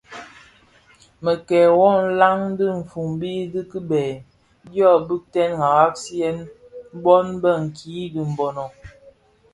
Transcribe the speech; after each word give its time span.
Merke 1.23 1.59
wu 1.77 1.89
nlan 2.03 2.39
dhifombi 2.57 3.33
di 3.51 3.61
kibèè 3.71 4.21
dyo 4.71 4.89
bigtèn 5.07 5.49
nghaghasiyen 5.57 6.37
bon 7.03 7.25
bë 7.41 7.51
nki 7.63 7.97
di 8.13 8.21
Mbono. 8.31 8.65